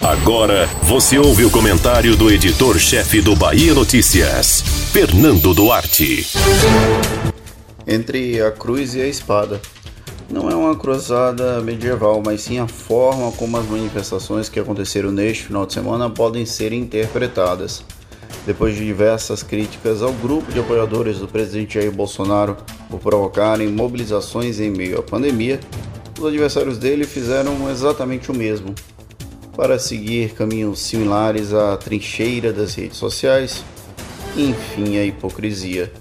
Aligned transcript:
Agora 0.00 0.66
você 0.82 1.18
ouve 1.18 1.44
o 1.44 1.50
comentário 1.50 2.16
do 2.16 2.30
editor-chefe 2.30 3.20
do 3.20 3.36
Bahia 3.36 3.74
Notícias, 3.74 4.62
Fernando 4.92 5.54
Duarte. 5.54 6.26
Entre 7.86 8.40
a 8.40 8.50
cruz 8.50 8.94
e 8.94 9.00
a 9.00 9.06
espada. 9.06 9.60
Não 10.30 10.50
é 10.50 10.54
uma 10.54 10.74
cruzada 10.74 11.60
medieval, 11.60 12.22
mas 12.24 12.40
sim 12.40 12.58
a 12.58 12.66
forma 12.66 13.30
como 13.32 13.56
as 13.58 13.66
manifestações 13.66 14.48
que 14.48 14.58
aconteceram 14.58 15.12
neste 15.12 15.44
final 15.44 15.66
de 15.66 15.74
semana 15.74 16.08
podem 16.08 16.46
ser 16.46 16.72
interpretadas. 16.72 17.84
Depois 18.46 18.74
de 18.74 18.84
diversas 18.84 19.42
críticas 19.42 20.02
ao 20.02 20.12
grupo 20.12 20.50
de 20.50 20.58
apoiadores 20.58 21.18
do 21.18 21.28
presidente 21.28 21.74
Jair 21.74 21.92
Bolsonaro 21.92 22.56
por 22.90 22.98
provocarem 22.98 23.68
mobilizações 23.68 24.58
em 24.58 24.70
meio 24.70 24.98
à 24.98 25.02
pandemia, 25.02 25.60
os 26.18 26.26
adversários 26.26 26.78
dele 26.78 27.04
fizeram 27.04 27.70
exatamente 27.70 28.30
o 28.30 28.34
mesmo. 28.34 28.74
Para 29.56 29.78
seguir 29.78 30.32
caminhos 30.32 30.78
similares 30.80 31.52
à 31.52 31.76
trincheira 31.76 32.52
das 32.52 32.74
redes 32.74 32.96
sociais, 32.96 33.62
enfim, 34.36 34.96
a 34.96 35.04
hipocrisia. 35.04 35.92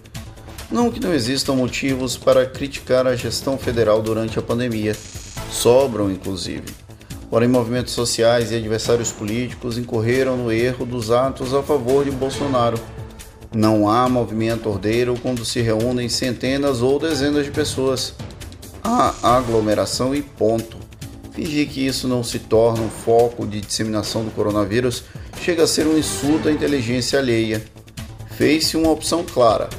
Não 0.72 0.90
que 0.90 1.02
não 1.02 1.14
existam 1.14 1.54
motivos 1.54 2.16
para 2.16 2.46
criticar 2.46 3.06
a 3.06 3.16
gestão 3.16 3.58
federal 3.58 4.02
durante 4.02 4.40
a 4.40 4.42
pandemia, 4.42 4.96
sobram 5.52 6.10
inclusive. 6.10 6.64
Porém, 7.30 7.50
movimentos 7.50 7.94
sociais 7.94 8.52
e 8.52 8.56
adversários 8.56 9.12
políticos 9.12 9.78
incorreram 9.78 10.38
no 10.38 10.52
erro 10.52 10.86
dos 10.86 11.12
atos 11.12 11.54
a 11.54 11.62
favor 11.62 12.06
de 12.06 12.12
Bolsonaro. 12.12 12.80
Não 13.54 13.90
há 13.90 14.08
movimento 14.08 14.70
ordeiro 14.70 15.18
quando 15.22 15.44
se 15.44 15.60
reúnem 15.60 16.08
centenas 16.08 16.82
ou 16.82 16.98
dezenas 16.98 17.44
de 17.44 17.52
pessoas. 17.52 18.14
Há 18.82 19.14
aglomeração 19.38 20.16
e 20.16 20.22
ponto. 20.22 20.78
Fingir 21.34 21.70
que 21.70 21.86
isso 21.86 22.08
não 22.08 22.24
se 22.24 22.40
torna 22.40 22.84
um 22.84 22.90
foco 22.90 23.46
de 23.46 23.62
disseminação 23.62 24.24
do 24.24 24.32
coronavírus 24.32 25.04
chega 25.42 25.64
a 25.64 25.68
ser 25.68 25.88
um 25.88 25.98
insulto 25.98 26.50
à 26.50 26.52
inteligência 26.52 27.20
alheia. 27.20 27.64
Fez-se 28.38 28.76
uma 28.76 28.92
opção 28.92 29.24
clara 29.24 29.70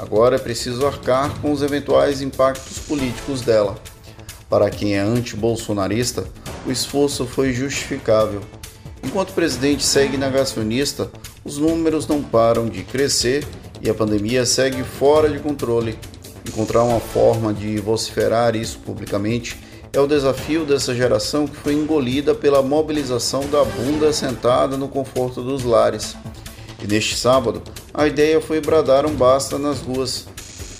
Agora 0.00 0.36
é 0.36 0.38
preciso 0.38 0.86
arcar 0.86 1.38
com 1.42 1.52
os 1.52 1.62
eventuais 1.62 2.22
impactos 2.22 2.78
políticos 2.78 3.42
dela. 3.42 3.76
Para 4.48 4.70
quem 4.70 4.96
é 4.96 4.98
anti-bolsonarista, 4.98 6.24
o 6.66 6.72
esforço 6.72 7.26
foi 7.26 7.52
justificável. 7.52 8.40
Enquanto 9.04 9.28
o 9.28 9.34
presidente 9.34 9.84
segue 9.84 10.16
negacionista, 10.16 11.10
os 11.44 11.58
números 11.58 12.08
não 12.08 12.22
param 12.22 12.66
de 12.66 12.82
crescer 12.82 13.46
e 13.82 13.90
a 13.90 13.94
pandemia 13.94 14.46
segue 14.46 14.82
fora 14.82 15.28
de 15.28 15.38
controle. 15.38 15.98
Encontrar 16.48 16.82
uma 16.82 16.98
forma 16.98 17.52
de 17.52 17.76
vociferar 17.76 18.56
isso 18.56 18.78
publicamente 18.78 19.60
é 19.92 20.00
o 20.00 20.06
desafio 20.06 20.64
dessa 20.64 20.94
geração 20.94 21.46
que 21.46 21.56
foi 21.56 21.74
engolida 21.74 22.34
pela 22.34 22.62
mobilização 22.62 23.48
da 23.48 23.64
bunda 23.64 24.12
sentada 24.12 24.76
no 24.76 24.88
conforto 24.88 25.42
dos 25.42 25.64
lares. 25.64 26.16
E 26.82 26.86
neste 26.86 27.16
sábado, 27.16 27.62
a 27.92 28.06
ideia 28.06 28.40
foi 28.40 28.60
bradar 28.60 29.04
um 29.04 29.14
basta 29.14 29.58
nas 29.58 29.80
ruas. 29.80 30.26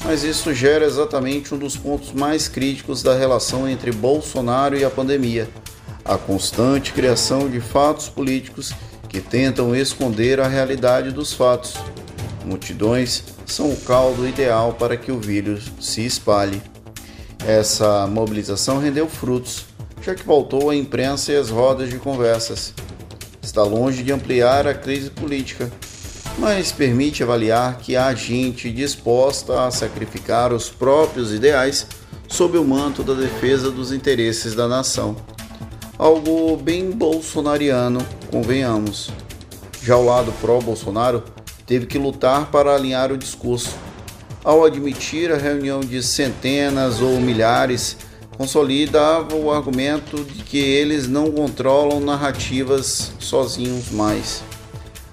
Mas 0.05 0.25
isso 0.25 0.55
gera 0.55 0.86
exatamente 0.86 1.55
um 1.55 1.58
dos 1.58 1.77
pontos 1.77 2.12
mais 2.12 2.48
críticos 2.48 3.03
da 3.03 3.14
relação 3.14 3.69
entre 3.69 3.92
Bolsonaro 3.92 4.77
e 4.77 4.84
a 4.84 4.88
pandemia: 4.88 5.48
a 6.05 6.16
constante 6.16 6.92
criação 6.92 7.50
de 7.50 7.61
fatos 7.61 8.08
políticos 8.08 8.72
que 9.08 9.20
tentam 9.20 9.75
esconder 9.77 10.41
a 10.41 10.48
realidade 10.48 11.11
dos 11.11 11.34
fatos. 11.34 11.75
Multidões 12.47 13.25
são 13.44 13.70
o 13.70 13.77
caldo 13.77 14.27
ideal 14.27 14.72
para 14.72 14.97
que 14.97 15.12
o 15.12 15.19
vírus 15.19 15.70
se 15.78 16.06
espalhe. 16.06 16.62
Essa 17.47 18.07
mobilização 18.07 18.79
rendeu 18.79 19.09
frutos, 19.09 19.65
já 20.03 20.15
que 20.15 20.25
voltou 20.25 20.71
à 20.71 20.77
imprensa 20.77 21.33
e 21.33 21.37
às 21.37 21.49
rodas 21.49 21.89
de 21.89 21.99
conversas. 21.99 22.75
Está 23.43 23.63
longe 23.63 24.03
de 24.03 24.13
ampliar 24.13 24.67
a 24.67 24.75
crise 24.75 25.11
política, 25.11 25.71
mas 26.39 26.71
permite 26.71 27.23
avaliar 27.23 27.79
que 27.79 27.97
há 27.97 28.15
gente 28.15 28.71
disposta 28.71 29.67
a 29.67 29.71
sacrificar 29.71 30.53
os 30.53 30.69
próprios 30.69 31.33
ideais 31.33 31.87
sob 32.29 32.56
o 32.59 32.65
manto 32.65 33.03
da 33.03 33.15
defesa 33.15 33.71
dos 33.71 33.93
interesses 33.93 34.55
da 34.55 34.69
nação. 34.69 35.17
Algo 35.99 36.56
bem 36.56 36.91
bolsonariano, 36.91 38.00
convenhamos. 38.31 39.11
Já 39.83 39.97
o 39.97 40.05
lado 40.05 40.33
pró-Bolsonaro 40.41 41.25
teve 41.67 41.87
que 41.87 41.99
lutar 41.99 42.50
para 42.50 42.75
alinhar 42.75 43.11
o 43.11 43.19
discurso. 43.19 43.75
Ao 44.43 44.65
admitir 44.65 45.33
a 45.33 45.37
reunião 45.37 45.81
de 45.81 46.03
centenas 46.03 47.01
ou 47.01 47.21
milhares, 47.21 47.97
consolidava 48.37 49.34
o 49.34 49.51
argumento 49.51 50.25
de 50.25 50.43
que 50.43 50.59
eles 50.59 51.06
não 51.06 51.31
controlam 51.31 52.01
narrativas 52.01 53.12
sozinhos 53.19 53.91
mais 53.91 54.43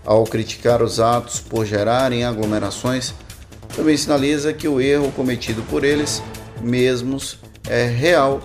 ao 0.07 0.23
criticar 0.23 0.81
os 0.81 1.01
atos 1.01 1.41
por 1.41 1.65
gerarem 1.65 2.23
aglomerações, 2.23 3.13
também 3.75 3.97
sinaliza 3.97 4.53
que 4.53 4.65
o 4.65 4.79
erro 4.79 5.11
cometido 5.11 5.61
por 5.63 5.83
eles 5.83 6.23
mesmos 6.61 7.37
é 7.67 7.85
real 7.85 8.39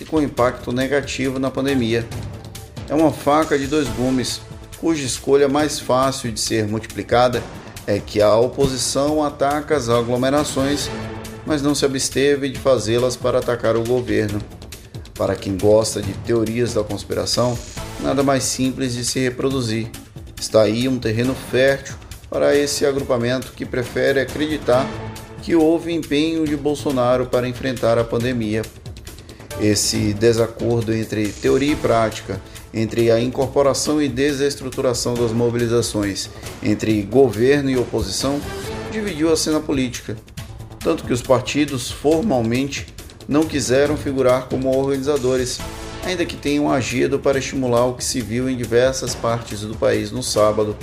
e 0.00 0.04
com 0.04 0.20
impacto 0.20 0.72
negativo 0.72 1.38
na 1.38 1.48
pandemia. 1.48 2.04
É 2.88 2.94
uma 2.94 3.12
faca 3.12 3.56
de 3.56 3.68
dois 3.68 3.86
gumes, 3.86 4.40
cuja 4.80 5.06
escolha 5.06 5.48
mais 5.48 5.78
fácil 5.78 6.32
de 6.32 6.40
ser 6.40 6.66
multiplicada 6.66 7.40
é 7.86 8.00
que 8.00 8.20
a 8.20 8.34
oposição 8.34 9.22
ataca 9.22 9.76
as 9.76 9.88
aglomerações, 9.88 10.90
mas 11.46 11.62
não 11.62 11.74
se 11.74 11.84
absteve 11.84 12.48
de 12.48 12.58
fazê-las 12.58 13.16
para 13.16 13.38
atacar 13.38 13.76
o 13.76 13.84
governo. 13.84 14.40
Para 15.14 15.36
quem 15.36 15.56
gosta 15.56 16.02
de 16.02 16.12
teorias 16.12 16.74
da 16.74 16.82
conspiração, 16.82 17.56
nada 18.00 18.22
mais 18.22 18.44
simples 18.44 18.94
de 18.94 19.04
se 19.04 19.20
reproduzir. 19.20 19.88
Está 20.38 20.62
aí 20.62 20.88
um 20.88 20.98
terreno 20.98 21.34
fértil 21.50 21.94
para 22.28 22.54
esse 22.56 22.84
agrupamento 22.84 23.52
que 23.52 23.64
prefere 23.64 24.20
acreditar 24.20 24.86
que 25.42 25.54
houve 25.54 25.92
empenho 25.92 26.44
de 26.44 26.56
Bolsonaro 26.56 27.26
para 27.26 27.48
enfrentar 27.48 27.98
a 27.98 28.04
pandemia. 28.04 28.62
Esse 29.60 30.12
desacordo 30.12 30.92
entre 30.92 31.28
teoria 31.28 31.72
e 31.72 31.76
prática, 31.76 32.40
entre 32.72 33.10
a 33.10 33.20
incorporação 33.20 34.00
e 34.00 34.08
desestruturação 34.08 35.14
das 35.14 35.32
mobilizações, 35.32 36.28
entre 36.62 37.02
governo 37.02 37.70
e 37.70 37.76
oposição, 37.76 38.40
dividiu 38.90 39.32
a 39.32 39.36
cena 39.36 39.60
política. 39.60 40.16
Tanto 40.80 41.04
que 41.04 41.12
os 41.12 41.22
partidos 41.22 41.90
formalmente 41.90 42.86
não 43.28 43.44
quiseram 43.44 43.96
figurar 43.96 44.48
como 44.48 44.76
organizadores 44.76 45.58
ainda 46.06 46.24
que 46.24 46.36
tenham 46.36 46.70
agido 46.70 47.18
para 47.18 47.38
estimular 47.38 47.84
o 47.86 47.94
que 47.94 48.04
se 48.04 48.20
viu 48.20 48.48
em 48.48 48.56
diversas 48.56 49.14
partes 49.14 49.62
do 49.62 49.74
país 49.74 50.12
no 50.12 50.22
sábado. 50.22 50.76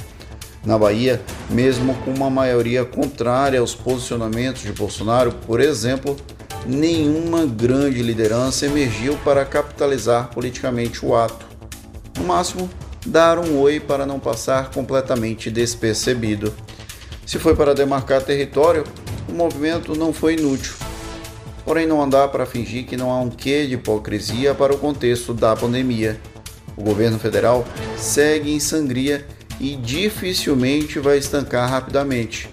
Na 0.65 0.77
Bahia, 0.77 1.21
mesmo 1.49 1.93
com 1.95 2.11
uma 2.11 2.29
maioria 2.29 2.83
contrária 2.83 3.59
aos 3.59 3.73
posicionamentos 3.73 4.61
de 4.61 4.71
Bolsonaro, 4.73 5.31
por 5.45 5.61
exemplo, 5.61 6.15
nenhuma 6.65 7.45
grande 7.45 8.01
liderança 8.01 8.65
emergiu 8.65 9.17
para 9.23 9.45
capitalizar 9.45 10.29
politicamente 10.29 11.05
o 11.05 11.15
ato. 11.15 11.52
Máximo, 12.23 12.69
dar 13.05 13.37
um 13.37 13.59
oi 13.59 13.79
para 13.79 14.05
não 14.05 14.19
passar 14.19 14.71
completamente 14.71 15.51
despercebido. 15.51 16.53
Se 17.25 17.39
foi 17.39 17.55
para 17.55 17.73
demarcar 17.73 18.21
território, 18.21 18.83
o 19.27 19.33
movimento 19.33 19.97
não 19.97 20.13
foi 20.13 20.35
inútil. 20.35 20.73
Porém, 21.65 21.87
não 21.87 22.07
dá 22.07 22.27
para 22.27 22.45
fingir 22.45 22.85
que 22.85 22.97
não 22.97 23.09
há 23.11 23.19
um 23.19 23.29
quê 23.29 23.65
de 23.65 23.75
hipocrisia 23.75 24.53
para 24.53 24.73
o 24.73 24.77
contexto 24.77 25.33
da 25.33 25.55
pandemia. 25.55 26.19
O 26.75 26.83
governo 26.83 27.17
federal 27.17 27.65
segue 27.97 28.53
em 28.53 28.59
sangria 28.59 29.25
e 29.59 29.75
dificilmente 29.75 30.99
vai 30.99 31.17
estancar 31.17 31.69
rapidamente. 31.69 32.49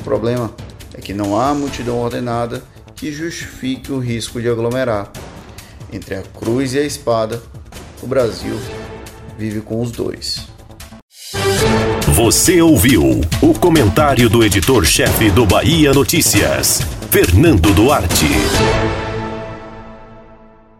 O 0.00 0.04
problema 0.04 0.52
é 0.94 1.00
que 1.00 1.14
não 1.14 1.38
há 1.38 1.54
multidão 1.54 1.98
ordenada 1.98 2.62
que 2.96 3.12
justifique 3.12 3.92
o 3.92 3.98
risco 3.98 4.40
de 4.40 4.48
aglomerar. 4.48 5.12
Entre 5.92 6.16
a 6.16 6.22
cruz 6.22 6.74
e 6.74 6.78
a 6.78 6.82
espada, 6.82 7.40
o 8.02 8.06
Brasil 8.06 8.58
vive 9.38 9.60
com 9.60 9.80
os 9.80 9.92
dois. 9.92 10.48
Você 12.08 12.60
ouviu 12.60 13.20
o 13.40 13.54
comentário 13.54 14.28
do 14.28 14.42
editor-chefe 14.42 15.30
do 15.30 15.46
Bahia 15.46 15.92
Notícias. 15.92 16.82
Fernando 17.10 17.72
Duarte. 17.72 18.26